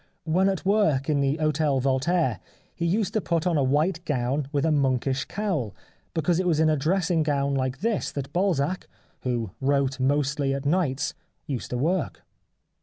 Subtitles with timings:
[0.23, 2.39] When at work at the Hotel Voltaire
[2.73, 5.75] he used to put on a white gown with a monkish cowl,
[6.15, 8.87] because it was in a dressing gown like this that Balzac,
[9.19, 11.13] who wrote mostly at nights,
[11.45, 12.23] used to work.